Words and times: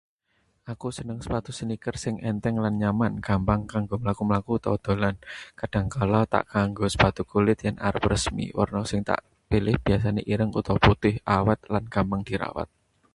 Aku 0.73 0.87
seneng 0.97 1.19
sepatu 1.25 1.49
sneaker 1.59 1.95
sing 2.03 2.15
entheng 2.29 2.57
lan 2.63 2.75
nyaman, 2.83 3.13
gampang 3.27 3.61
kanggo 3.71 3.95
mlaku-mlaku 4.03 4.49
utawa 4.57 4.77
dolan. 4.85 5.15
Kadhangkala 5.59 6.19
tak 6.33 6.43
nganggo 6.49 6.85
sepatu 6.93 7.21
kulit 7.31 7.57
yen 7.65 7.77
arep 7.87 8.03
resmi. 8.13 8.45
Werna 8.57 8.81
sing 8.91 9.01
tak 9.09 9.19
pilih 9.49 9.75
biasane 9.85 10.21
ireng 10.33 10.51
utawa 10.59 10.79
putih, 10.87 11.15
awet 11.37 11.59
lan 11.73 11.85
gampang 11.93 12.21
dirawat. 12.27 12.67